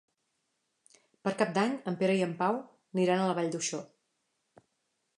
Per 1.27 1.33
Cap 1.41 1.53
d'Any 1.59 1.77
en 1.93 1.99
Pere 2.01 2.17
i 2.21 2.25
en 2.31 2.35
Pau 2.41 2.59
aniran 2.97 3.23
a 3.27 3.31
la 3.33 3.39
Vall 3.41 3.55
d'Uixó. 3.57 3.87